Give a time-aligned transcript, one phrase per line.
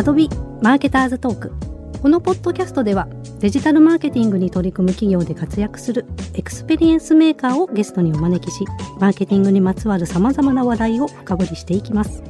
[0.00, 0.30] Adobe
[0.62, 1.52] Marketers Talk
[2.00, 3.06] このポッドキャストでは
[3.38, 8.64] デジタルマーケティングに取り組む企業で活躍するエクスペリエンスメーカーをゲストにお招きし
[8.98, 12.22] マーケティングにまつわる様々な話題を深掘りしていきます。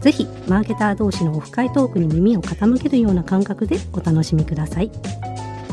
[0.00, 4.90] ぜひマーケター同士のオフ会トークに耳を傾けるような感覚でお楽しみください。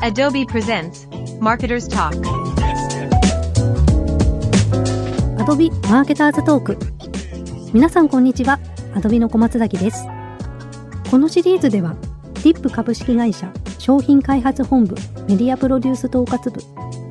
[0.02, 1.08] Adobe presents
[1.40, 2.21] Marketers Talk.
[5.38, 6.78] Adobe Marketers Talk
[7.71, 8.60] 皆さんこんにちは。
[8.93, 10.06] Adobe の小松崎です
[11.10, 11.96] このシリーズでは
[12.36, 14.96] DIP 株式会社商品開発本部
[15.28, 16.62] メディアプロデュース統括部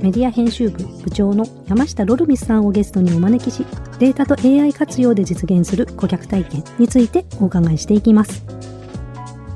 [0.00, 3.66] メディア編集部部長の山下ロルミスさんをゲストにお招きし
[3.98, 8.44] データと AI 活用で実現する顧客体験についてお伺いしていきます。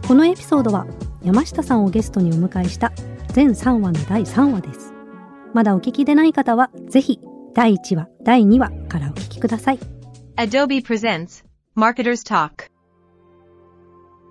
[0.09, 0.87] このエピソードは
[1.23, 2.93] 山下さんをゲストにお迎えした
[3.29, 4.93] 全3話の第3話です。
[5.55, 7.21] まだお聞きでない方はぜひ
[7.55, 9.79] 第1話第2話からお聞きください。
[10.37, 11.45] Adobe presents
[11.77, 12.72] Marketers Talk.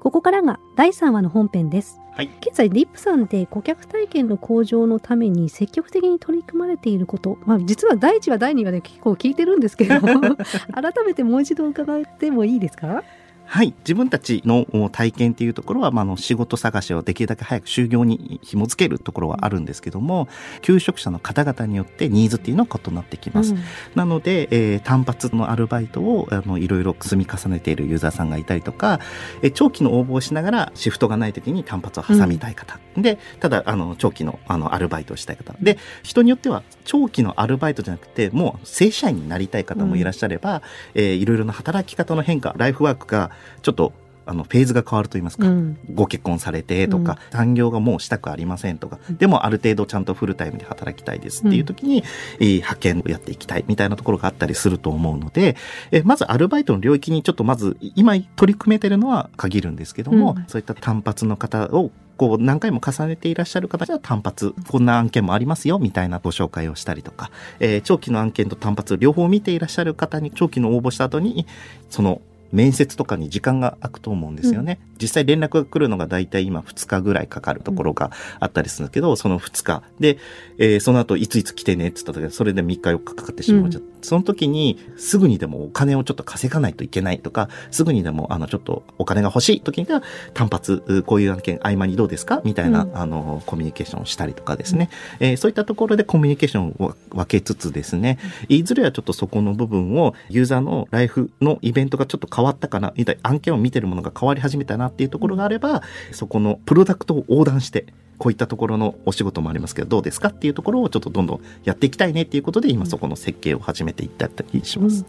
[0.02, 2.02] ここからが第3話の本編です。
[2.14, 2.30] はい。
[2.42, 10.08] 現在リップさんで顧客体験の向上のために積極的に取り組まれていること、まあ、実は第1話第2話で結構聞いてるんですけれど。
[10.08, 10.36] も
[10.74, 13.04] 改めてもう一度伺ってもいいですか？
[13.52, 13.74] はい。
[13.80, 20.30] 自分たちのお体験っていうところは、まあ、あの、仕事探しをできるだけ早く就業に紐付けるところはあるんですけども、
[20.62, 23.54] 求職者の方々によってニーズっていうのは異なってきます。
[23.54, 23.62] うん
[23.94, 29.02] なので、えー単発のアルバイトをあのいろいろ積み重ねているユーザーさんがいたりとか、
[29.42, 35.56] えー長期の応募をしながらシフトがない時に単発を挟みたい方、でただあの長期のあのアルバイトをしたい方。
[35.62, 40.62] で人によっては長期のアルバイトじゃなくてもう正社員になりたい方もいらっしゃれば、
[40.94, 43.32] えーいろいろな働き方の変化ライフワークが
[43.62, 43.94] ちょっと
[44.26, 45.78] あのフェーズが変わると言いますか、うん。
[45.94, 52.04] ご結婚されてとか、残業がもうしたくありませんとか、でもある程度ちゃんとフルタイムで働きたいですっていう時に、
[52.40, 55.56] えー派遣をやっていきたいみたいなところがあったりすると思うので、
[55.92, 60.46] えーまずアルバイトの領域にちょっとまず今取り組めてるのは限るんですけども、うん。
[60.48, 71.48] そういった単発の方をこう何回も重ねていらっしゃる方じゃ単発こんな案件もありますよみたいなご紹介をしたりとか、えー長期の案件と単発両方見ていらっしゃる方に長期の応募した後に
[71.90, 74.80] その面接とかに時間が空くと思うんですよね。
[75.02, 80.18] 実際連絡が来るのが大体今2日ぐらいかかるところがあったりするんですけど、その2日で、
[80.58, 83.84] えーその後いついつ来てねって言った時それで3日4日かかってしまうじゃん。
[84.02, 90.02] その時にすぐにでもお金をちょっと稼がないといけないとか、すぐにでもあのちょっとお金が欲しい時には
[90.34, 92.42] 単発、うこういう案件合間にどうですか？
[92.44, 92.98] みたいな、うん。
[92.98, 98.20] あのコミュニケーションをしたりとかですね、えーそういったところでコミュニケーションを分けつつですね、
[98.50, 107.86] いずれはちょっとそこの部分をユーザーのライフのイベントがちょっと変わったかな、みたいな案件を見てるものが変わり始めたなっていうところがあれば、そこのプロダクトを横断して、
[108.22, 115.06] こういったところのお仕事もありますけど、どうですかっていうところをちょっとどんどんやっていきたいねっていうことで、今そこの設計を始めていったりします。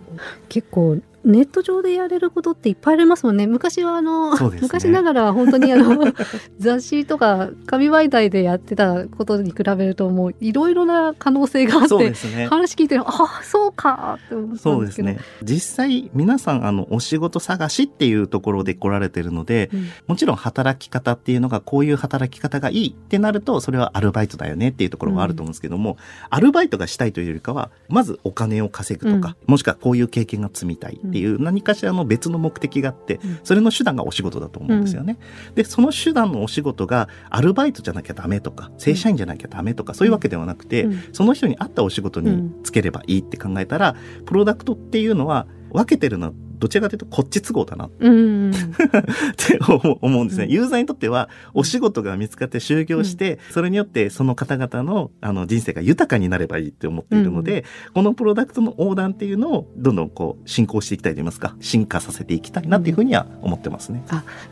[0.48, 3.46] 結構ネット上でやれることっていっぱいありますもんね。
[3.46, 4.58] 昔はあの、ね。
[4.60, 6.12] 昔ながら本当にあの
[6.58, 12.46] 雑誌とか紙媒体でやってたことに比べるともういろいろな可能性があっそうてですね。
[12.46, 15.18] 話聞いてああそうかって思ったそんでけどうですすね。
[15.42, 19.86] 実際、皆さん、あの、お仕事探しっていうところで来られてるので、うん。
[20.06, 25.96] もちろん働き方っていうのが、こういう働き方がいいってなると、それはアルバイトだよねっていうところはあると思うんですけども、
[26.30, 33.40] アルバイトがしたいというよりかは、まずお金を稼ぐとか、もしくはこういう経験が積みたいっていう何かしらの別の目的があって、うん。
[33.44, 35.18] それの手段がお仕事だと思うんですよね。
[35.54, 41.02] で、その手段のお仕事がアルバイトじゃなきゃダメとか、正社員じゃなきゃダメとか、そういうわけではなくて、うん。
[41.12, 47.86] その人に合ったお仕事につければいいって考えたら、プロダクトっていうのは分けてるのはどちらかというとこっち都合だな。
[47.86, 48.52] っうん。
[49.36, 49.58] て
[50.00, 50.44] 思うんですね。
[50.44, 50.50] うん。
[50.52, 57.64] ユーザーにとってはお仕事が見つかって就業して、それによってその方々のあの人生が豊かになればいいって思っているので、
[57.94, 64.04] このプロダクトの横断っていうのをどんどんこう進行していきたいと言いますか、進化させていきたいなっていうふうには思ってますね。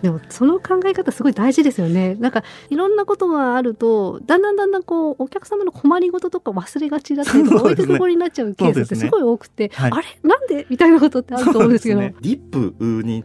[0.03, 2.16] でもその考え方すごい大事ですよね。
[2.19, 7.60] なんかいろんなことがあるとだんだんだんだんこうお客様の困りごととか忘れがちだったりとかね。
[7.60, 9.91] 置いてけぼりになっちゃうケースってすごい多くて、はい。
[9.92, 10.06] あれ？
[10.22, 10.66] なんで？
[10.69, 12.14] みたいなことってあると思うんですけどね。
[12.20, 13.24] ディップに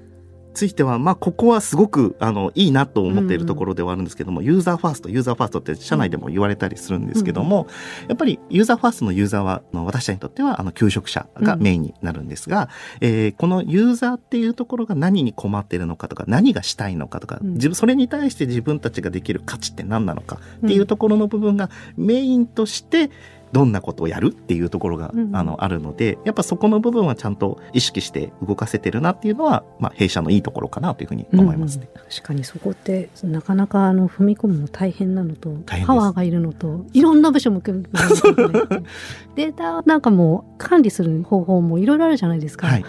[0.55, 7.67] ついては、まあ、ここはすごく、あの、いいなと思っているところではあるんですけども、ユーザーファースト、ユーザーファーストって社内でも言われたりするんですけども、
[8.07, 12.69] やっぱりユーザーファーストのユーザーは、あの私たちにとっては、あの、求職者がメインになるんですが、
[13.01, 17.53] えーこのユーザーっていうところが何に困っているのかとか、何がしたいのかとか、うん。
[17.53, 23.09] 自分、それに対して自分たちができる価値って何なのかっていうところの部分がメインとして、
[23.55, 31.87] どんなことをやるっていうところが、うんあのあるのでやっぱそこの部分はちゃんと意識して動かせてるなっていうのは、まあ、弊社のいいところかなというふうに思いますね。
[31.93, 37.89] うんうん確かにそこってなかなかあの踏み込むの大変なのとパワーがいるのといろんな部署も組む
[39.35, 42.85] データなんかも管理する方法もいろいろあるじゃないですか、はい、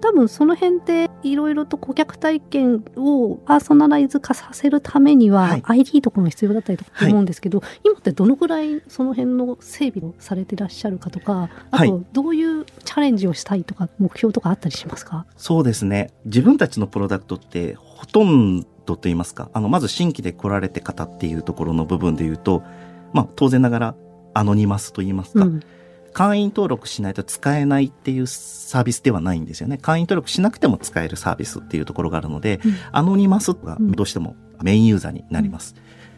[0.00, 5.62] 多分その辺でいろいろと顧客体験をパーソナライズ化させるためには、はい。
[5.64, 11.88] ID とかが必要だったりとかはい思うんですけど、今ってどのぐらいその辺の整備をされてらっしゃるかとかあはい。
[11.88, 16.10] とどういうチャレンジをしたいとか目標とかあったりしますか、そうですね。
[16.24, 22.62] 自分たちのプロダクトってほとんどと言いますか、あの、まず新規で来られて方っていうところの部分で言うと、
[23.12, 23.94] まあ当然ながら
[24.34, 25.60] アノニマスと言いますか、うん
[26.12, 29.78] 会員登録しないと使えないっていうサービスではないんですよね。
[29.78, 35.74] 会員登録しなくても使えるサービスっていうところがあるので、うんアノニマスがうんどうしてもメインユーザーになります。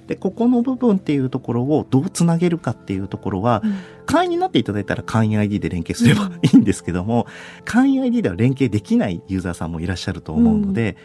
[0.07, 3.75] で、ここの部分っていうところをどうつなげるかっていうところは、うん
[4.05, 7.27] 会員になっていただいたら会員 ID で連携すればいいんですけども、
[7.65, 10.97] 会員 ID では連携できないユーザーさんもいらっしゃると思うので、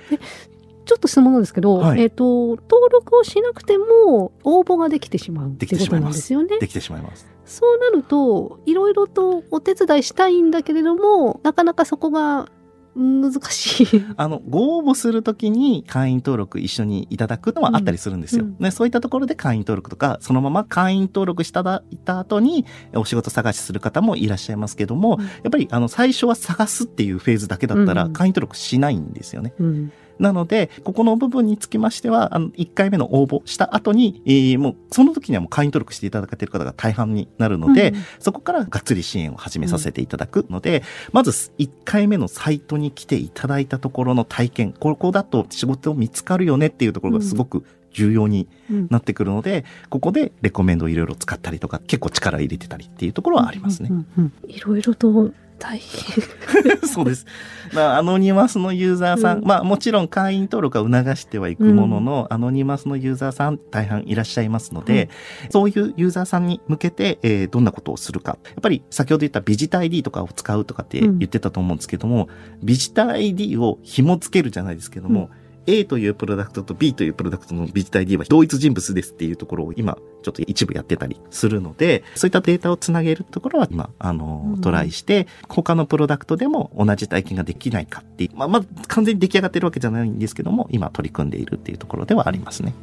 [0.86, 6.60] ちょっと質問なんですけど、はいえっ、と、登録をしなくても応募ができてしまうってできてことしまいますなんですよね。
[6.60, 7.37] できてしまいます。
[7.48, 12.50] そうなると、いろいろとお手伝いしたいんだけれども、なかなかそこが
[12.94, 14.06] 難しい。
[14.18, 18.44] あの、ご応募するときに会員登録一緒にいただくのはあったりするんですよ。
[18.44, 29.54] うんうんね、そういったところで会員登録とか、そのまま会員登録しただいた後にお仕事探しする方もいらっしゃいますけども、うんやっぱりあの、最初は探すっていうフェーズだけだったらうん会員登録しないんですよね。
[29.60, 47.64] うんなので、ここの部分につきましては、あの、1回目の応募した後に、えーもう、その時にはもう会員登録していただけている方が大半になるので、うんそこからがっつり支援を始めさせていただくので、まず1回目のサイトに来ていただいたところの体験、ここだと仕事見つかるよねっていうところがすごく
[47.94, 53.90] 重要にうんなってくるので、ここでレコメンドをいろいろ使ったりとか、結構力入れてたりっていうところはありますね。
[53.92, 53.94] う。
[53.94, 54.50] んうんうん。
[54.50, 56.78] いろいろと大変。
[56.88, 57.26] そうです。
[57.74, 65.10] まあ、アノニマスのユーザーさん、うんまあもちろん会員登録は促してはいくものの、アノニマスのユーザーさん大半いらっしゃいますので、
[65.50, 68.38] そういうユーザーさんに向けて、えーどんなことをするか。
[68.46, 72.30] やっぱり先ほど言ったビジタ ID とかを使うとかって言ってたと思うんですけども、
[72.64, 75.30] ビジタ ID を紐付けるじゃないですけども、
[75.68, 92.74] A というプロダクトと B というプロダクトのビジタ ID は同一人物ですっていうところを今ちょっと一部やってたりするので、そういったデータをつなげるところは今、あのうん、トライして、他のプロダクトでも同じ体験ができないかっていう、まあ、まだ完全に出来上がってるわけじゃないんですけども、今取り組んでいるっていうところではありますね。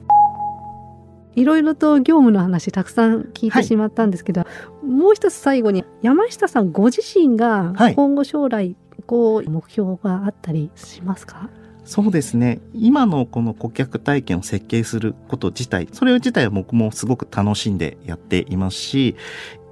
[1.36, 4.44] いろいろと業務の話たくさん聞いてしまったんですけど、
[4.86, 8.76] もう一つ最後に山下さんご自身がはい今後将来
[9.06, 11.50] こう目標があったりしますか、
[11.84, 12.60] そうですね。
[12.72, 19.16] 今のこの顧客体験を設計すること自体、それ自体は僕もすごく楽しんでやっていますし、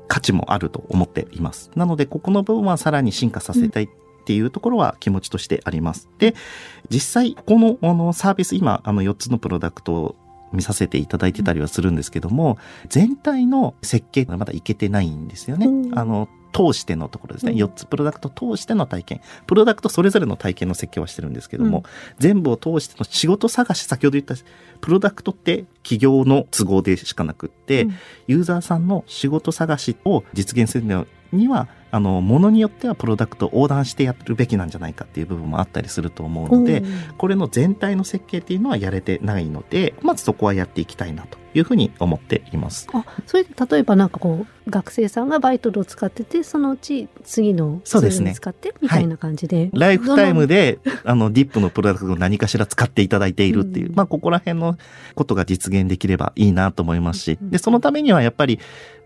[0.08, 1.70] 価値もあると思っています。
[1.74, 3.88] なので、ここの部分はさらに進化させたいっ
[4.24, 6.08] ていうところは気持ちとしてあります。
[6.18, 6.34] で、
[6.90, 10.16] 実際、このあのサービス、今、あの4つのプロダクトを
[10.52, 12.58] 見させていただいてたりはするんですけども、
[12.90, 15.66] 全体の設計がまだいけてないんですよね。
[15.66, 17.52] うんあの、通してのところですね。
[17.52, 19.20] うん4つプロダクト通しての体験。
[19.46, 21.84] プロダクトそれぞれの体験の設計はしてるんですけども、
[22.18, 24.34] 全部を通しての仕事探し、先ほど言った、
[24.80, 27.94] プロダクトって企業の都合でしかなくって、うん
[28.28, 36.82] ユーザーさんの仕事探しを実現するのには、あの、ものによってはプロダクトを横断してやるべきなんじゃないかっていう部分もあったりすると思うので、
[37.18, 42.88] これの全体の設計っていうのはやれてないので、まずそこはやっていきたいなというふうに思っています。
[42.94, 48.22] あそれで例えばなんかこう学生さんがバイトルを使っててそのうち次のツそうですね。
[48.22, 53.94] ールに使ってみたいな感じで、ライフタイムでで、あの、ディップのプロダクトを何かしら使っていただいているっていう、うん。
[53.94, 54.76] まあ、ここら辺の
[55.14, 57.50] ことが実現できればいいなと思いますしう、ん。
[57.50, 58.60] で、そのためにはやっぱり、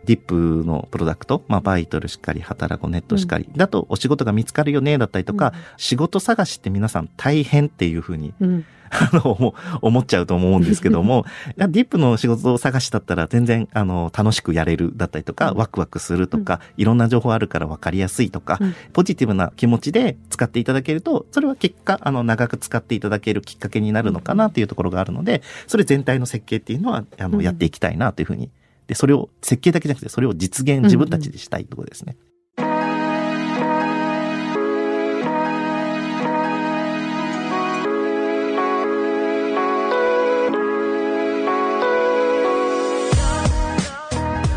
[0.07, 8.65] ディップのプロダクト、まあ、バイトルしっかり、働こうネットしっかり、だとお仕事が見つかるよね、だったりとか、仕事探しって皆さん大変っていうふうに、うん。
[8.91, 15.59] あの、思思っちゃうと思うんですけども、い やディップの仕事を探しだったら全然、あの、楽しくやれるだったりとか、うん。
[15.59, 18.75] ワクワクするとか、いろんな情報あるから分かりやすいとか、うん。
[18.93, 27.45] ポジティブな気持ちで使っていただけると、それは結果、あの、長く使っていただけるきっかけになるのかなっていうところがあるので、それ全体の設計っていうのは、あの、うん。
[27.45, 28.51] やっていきたいなというふうに。
[28.87, 32.17] で、それを、設計だけじゃなくて、それを実現自分たちでしたいところですね。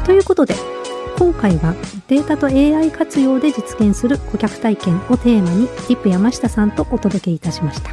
[0.06, 0.56] ということで
[1.20, 1.76] 今回は
[2.08, 7.92] データと AI 活用で実現する顧客体験をテーマにディップ山下さんとお届けいたしました。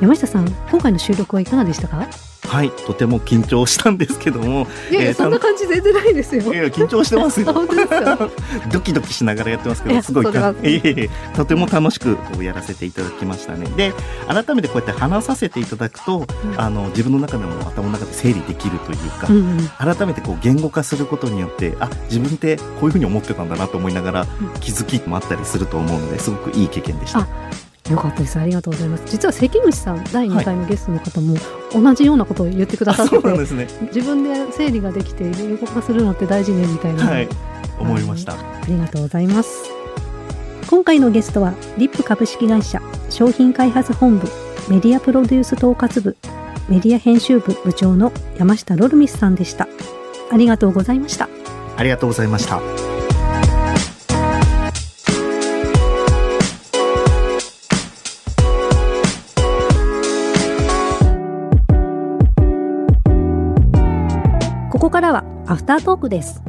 [0.00, 2.06] 山下さん今回の収録はいかがでしたか？
[2.52, 2.70] はい。
[2.70, 7.46] とても緊張したんですけども、いやいや、えーそんな感じ全然ないですよいや、緊張してますよ。
[8.70, 10.30] ドキドキしながらやってますけど、すごいい
[10.62, 13.66] えいえとても楽しくこうやらせていただきましたね。
[13.74, 13.94] で、
[14.28, 16.26] 改めてこうやって話させていただくと、
[16.58, 27.26] あの、自分の中でも頭の中で整理できるというか、うんうん改めてこう言語化することによって、あ、自分ってこういうふうに思ってたんだなと思いながらうん気づきもあったりすると思うので、すごくいい経験でした。
[27.88, 28.38] あよかったです。
[28.38, 29.04] ありがとうございます。
[29.06, 31.36] 実は関口さん、第2回のゲストの方も
[31.72, 33.68] 同じようなことを言ってくださってて、そうなんですね。
[33.94, 37.28] 自分で整理ができて英語化するのって大事ねみたいな、はい。
[37.78, 38.34] 思いました。
[38.34, 38.36] あ
[38.68, 39.70] りがとうございます。
[40.68, 44.28] 今回のゲストは、リップ株式会社商品開発本部
[44.68, 46.16] メディアプロデュース統括部
[46.68, 49.68] メディア編集部部長の山下ロルミスさんでした。
[50.30, 51.28] ありがとうございました。
[51.76, 52.91] ありがとうございました。
[64.82, 66.42] ここからはアフタートークです。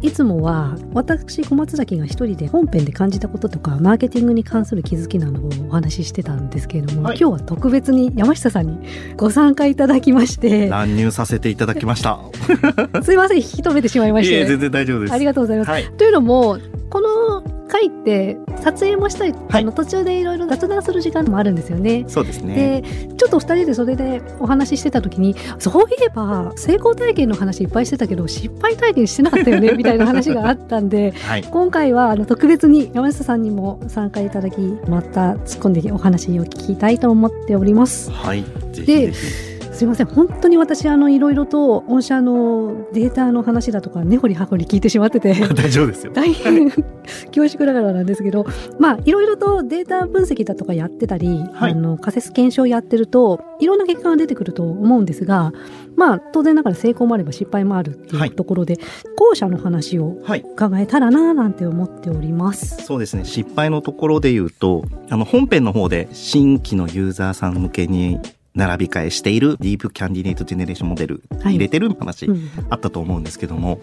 [0.00, 12.20] いつもは私小松崎が一人で本編で感じたこととかマーケティングに関する気づきなどをお話ししてたんですけれども、はい今日は特別に山下さんにご参加いただきまして乱入させていただきました。
[13.02, 15.12] すいません引き止めてしまいまして全然大丈夫です。
[15.12, 15.70] ありがとうございます。
[15.72, 15.90] はい。
[15.96, 16.58] というのも
[16.90, 22.04] この回って撮影もしたり、はいあの途中でいろいろ雑談する時間もあるんですよね。
[22.08, 22.82] そうですね。
[22.82, 31.42] でちょっと二人でそれでお話ししてた時にそういえば成功体験の話いっぱいしてたけど失敗体験してなかったよね みたいな話があったんではい。
[31.42, 38.10] 今回はあの特別に山下さんにも参加いただきまた突っ込んでお話を聞きたいと思っております。
[38.10, 38.44] はい。
[38.72, 39.53] ぜひでぜひ。
[39.74, 45.34] すいません本当に私あのいろいろと御社のデータの話だとか根掘り葉掘り聞いてしまってて。
[45.54, 46.12] 大丈夫ですよ。
[46.14, 48.46] 大変恐縮ながらなんですけど
[48.78, 55.52] まあいろいろとデータ分析だとかやってたり、はいあの仮説検証やってるといろんな結果が出てくると思うんですが
[55.96, 58.78] まあ当然ながら成功もあれば失敗もあるってはいいうところで、
[59.16, 60.44] 後者の話をはい。
[60.54, 62.84] 伺えたらななんて思っております。
[62.84, 63.24] そうですね。
[63.24, 68.18] 失敗のところで言うと、あの、本編の方で新規のユーザーさん向けに
[68.54, 71.54] 並び替えしているディープキャンディネートジェネレーションモデルはい。
[71.54, 72.48] 入れてる話うん。
[72.70, 73.80] あったと思うんですけども、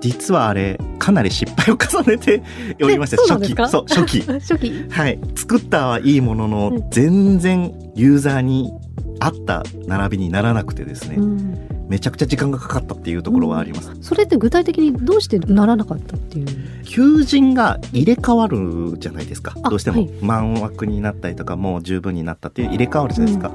[0.00, 2.42] 実はあれ、かなり失敗を重ねて
[2.82, 3.54] おりまして、初期。
[3.68, 4.20] そう、初期。
[4.40, 4.86] 初期。
[4.90, 5.18] はい。
[5.36, 8.72] 作ったはいいものの、うん全然ユーザーに
[9.20, 11.58] 合った並びにならなくてですね、うん
[11.92, 13.92] めちゃくちゃ時間がかかったっていうところはあります。
[14.00, 16.46] それって具体的にどうしてならなかったっていう？
[16.84, 19.52] 求人が入れ替わるじゃないですか。
[19.62, 19.98] あどうしても。
[19.98, 20.10] はい。
[20.22, 23.52] 満枠になったりとかもう十分になったっていう入れ替わるじゃないですか。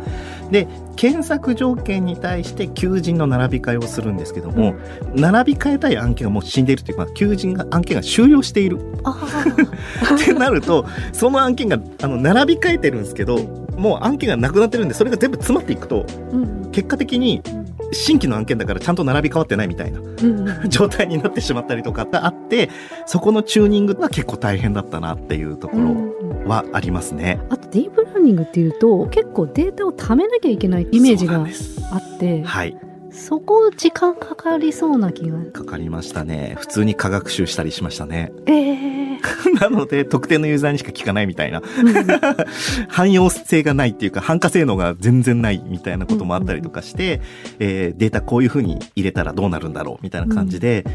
[0.51, 0.67] で、
[0.97, 4.75] 検索条件に対して求人の並び替えをするんですけども、
[5.15, 8.77] 並び替えたい案件がもう死んでいるというか、求人が案件が終了している。
[9.03, 9.11] あ
[10.15, 13.39] ってなると、その案件があの並び替えてるんですけど、
[13.77, 16.57] もう案件がなくなってるんで、それが全部詰まっていくと、あ、うん。
[16.71, 17.41] 結果的に
[17.91, 22.69] 新規の案件だからちゃんと並び替わってないみたいなうんうん状態になってしまったりとかがあって、
[23.05, 27.39] そこのチューニングが結構大変だったなっていうところうんはありますね。
[27.49, 31.45] あとディープラーニングっていうと結構データを貯めなきゃいけないイメージが
[31.91, 32.77] あってはい。
[33.09, 36.55] そこ時間かかりそうな気がかかりましたね。
[36.59, 38.31] 普通に科学習したりしましたね。
[38.45, 38.96] ええ
[39.59, 41.59] なので、特定のユーザーにしか聞かないみたいな。
[41.59, 41.67] うん
[42.89, 47.21] 汎用性がないっていうか、汎化性能が全然ないみたいなこともあったりとかして、
[47.59, 50.85] えーデータこういう風に入れたらどうなるんだろうみたいな感じで、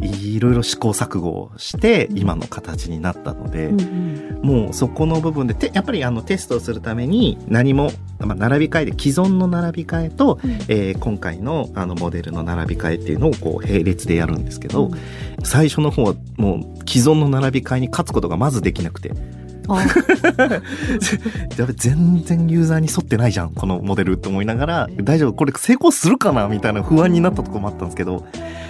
[0.00, 4.40] いろいろ試行錯誤をして、今の形になったので、うんうん。
[4.42, 10.50] もうそこの部分で、てやっぱりあのテストをするために何も、まあ、並び替えで既存の並び替えと、うん。
[10.68, 15.44] えー今回のあのモデルの並び替えっていうのをこう並列でやるんですけど、うん。
[15.44, 19.14] 最初の方はもう既存の並び替えに勝つことがまずできなくて、あ
[21.56, 24.88] やべ全然ユーザーに沿ってないじゃんこのモデルって思いながら。
[25.02, 26.48] 大丈夫これ成功するかな？
[26.48, 28.24] みたいな不安になったところもあったんですけど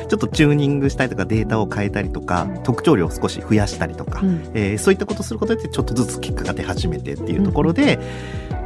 [0.08, 4.40] ちょっとチューニングしたりとかデータを変えたりとか特徴量を少し増やしたりとか、うん。
[4.54, 7.98] えーそういったことをすることでちょっとずつ結果が出始めてっていうところで、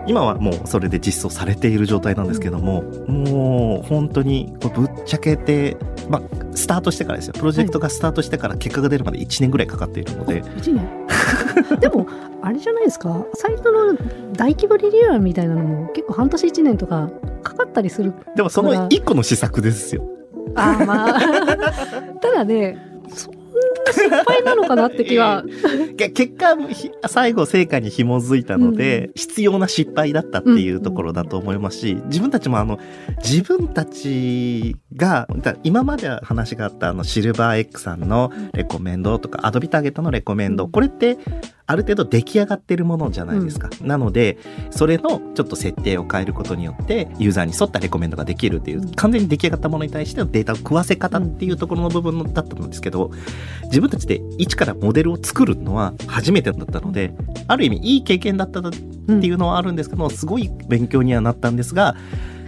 [0.06, 5.76] 今はもうそれで実装されている状態なんですけども、もう本当にぶっちゃけて、
[6.08, 6.22] まあ、
[6.54, 7.34] スタートしてからですよ。
[7.38, 10.88] プロジェクトがスタートしてから結果が出るまで1年ぐらいかかっているので、1年？
[11.80, 12.06] でも
[12.42, 13.24] あれじゃないですか。
[13.34, 13.94] サイトの
[14.32, 17.10] 大規模リニューアルみたいなのも結構半年1年とか
[17.42, 20.04] かかったりするでもその1個の施策ですよ。
[20.54, 21.20] あーまあ。
[22.20, 22.89] ただね
[23.92, 25.44] 失敗なのかなって気は。
[25.96, 32.78] け結果ひ最後成果に紐づいたので、必要な失敗だったっていうところだと思いますし、自分たちもあの
[33.22, 40.70] 自分たちがだ今まで話があったあのシルバー X さんのレコメンドとかアドビターゲットのレコメンド、うん。
[40.70, 41.18] これって
[41.70, 44.38] ある程度出来上がってるものじゃないですか、なので
[44.70, 53.12] それのちょっと設定を変えることによってユーザーに沿ったレコメンドができるっていう完全に出来上がったものに対してのデータを食わせ方っていうところの部分だったんですけど
[53.66, 57.14] 自分たちで一からモデルを作るのは初めてだったので
[57.46, 58.78] ある意味いい経験だったって
[59.12, 61.94] いうのはあるんですけどすごい勉強にはなったんですが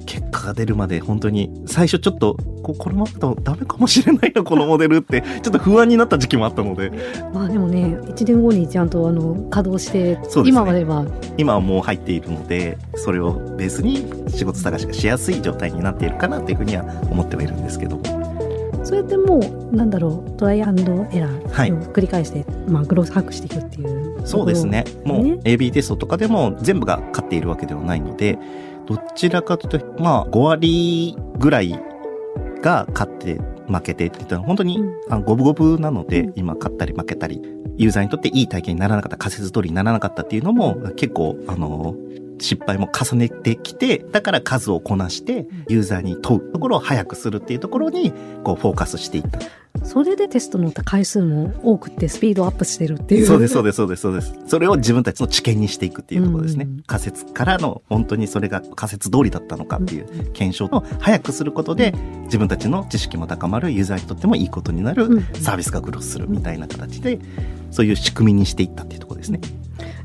[0.07, 6.93] 結果が出るまで本当に最初ちょっとここのままだとダメかもしれないな このモデルってちょっと不安になった時期もあったので。
[7.33, 10.21] まあでもね1年後にちゃんとあの稼働して、ね。
[10.45, 11.05] 今までは。
[11.37, 18.03] 今はもう入っているのでそれをベースに仕事探しがしやすい状態になっているかなというふうには思ってはいるんですけども。
[18.85, 19.41] そうやっても
[19.73, 21.71] うなんだろうトライアンドエラはい。
[21.71, 24.85] ーを繰り返して、まあ、グロースハックしていくっていうそうですね。
[25.05, 25.39] もうね。
[25.45, 28.39] AB テストとかでも全部が勝っているわけではないので
[28.87, 31.79] どちらかというとまあ5割ぐらい
[32.63, 34.79] が勝って負けてって言ったら本当に、
[35.25, 36.33] 五分五分なので、うん。
[36.37, 37.41] 今勝ったり負けたり
[37.77, 41.97] ユーザーにとっていい体験にならなかった仮説通りにならなかったっていうのも結構あの
[42.39, 48.13] 失敗も重ねてきてだから数をこなしてユーザーに問うところを早くするっていうところに
[48.43, 49.39] こうフォーカスしていった
[49.85, 54.35] それでテストの回数も多くってスピードアップしてるっていうそうです、そうです、そうです、そうです。
[54.47, 56.65] それを自分たちの知見にしていくっていうところですね。
[56.65, 67.19] うん仮説からの本当にそれが仮説通りだったのかっていう検証を早くすることで、自分たちの知識も高まる、ユーザーにとってもいいことになる、うんサービスがグロスするみたいな形で、
[67.71, 69.41] そういう仕組みにしていったっていうところですね。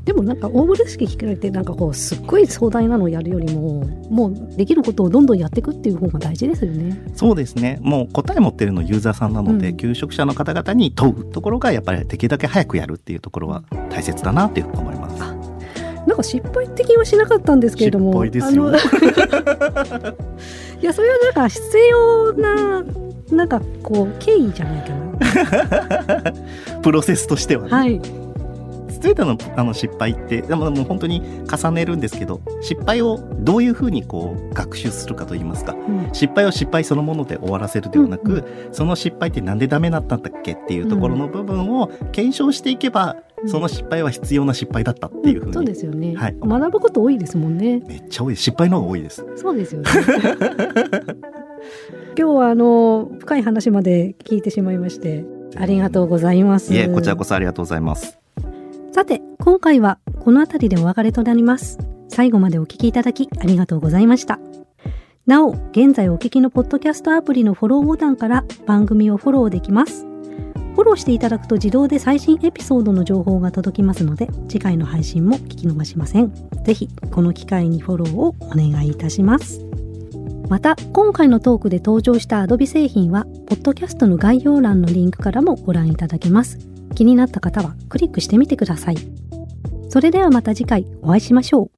[0.08, 6.98] でもなんか大風呂式聞かれてなんかこうすっごい壮大なのをやるよりももうできることをどんどんやっていくっていう方が大事ですよね。
[7.14, 7.78] そうですね。
[7.82, 15.20] もう答え持ってるのユーザーさんなので、うん求職者の方々に問うところがやっぱりできるだけ早くやるっていうところは大切だなっていうふうに思います。
[15.20, 15.34] な
[16.14, 18.78] んか失敗的にはしなかったんですけれども失敗ですよあの
[20.80, 21.60] いやそれはなんか必
[21.90, 22.82] 要な
[23.30, 25.08] なんかこう経緯じゃないかな。
[26.80, 27.70] プロセスとしてはね。
[27.70, 28.00] はい。
[28.98, 47.80] ストレートのあの失敗ってでももう本当に重ねるんですけど失敗をどういうふうにこう学習するかといいますかうん失敗を失敗そのもので終わらせるではなく、うんその失敗ってなんでダメだったんだっけっていうところの部分を検証していけば、うんその失敗は必要な失敗だったっていうふうに、そうですよね、はい学ぶこと多いですもんね。
[47.86, 49.24] めっちゃ多い失敗の方が多いです。
[49.36, 49.88] そうですよね。
[52.18, 55.24] 今日はあの深い話まで聞いてしまいまして
[55.56, 56.74] ありがとうございます。
[56.74, 58.18] いえこちらこそありがとうございます。
[58.90, 61.78] さて今回はこの辺りでお別れとなります。
[62.08, 64.40] 最後までお聞きいただきありがとうございました。
[65.26, 70.04] なお現在お聞きのポッドキャストアプリのフォローボタンから番組をフォローできます。
[70.74, 76.32] フォローしていただくと自動で最新エピソードの情報が届きますので次回の配信も聞き逃しません。
[76.64, 79.60] ぜひこの機会にフォローをお願いいたします。
[80.48, 86.58] また今回のトークで登場した Adobe 製品はポッドキャストの概要欄のリンクからもご覧いただけます。
[86.98, 88.96] 気になった方はクリックしてみてください。
[89.88, 91.77] それではまた次回お会いしましょう。